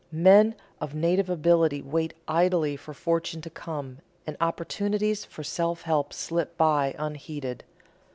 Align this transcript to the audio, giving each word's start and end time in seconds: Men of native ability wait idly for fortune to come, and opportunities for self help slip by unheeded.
Men 0.11 0.55
of 0.79 0.95
native 0.95 1.29
ability 1.29 1.83
wait 1.83 2.15
idly 2.27 2.75
for 2.75 2.91
fortune 2.91 3.39
to 3.41 3.51
come, 3.51 3.99
and 4.25 4.35
opportunities 4.41 5.25
for 5.25 5.43
self 5.43 5.83
help 5.83 6.11
slip 6.11 6.57
by 6.57 6.95
unheeded. 6.97 7.63